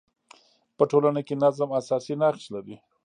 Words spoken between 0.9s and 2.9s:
ټولنه کي نظم اساسي نقش لري.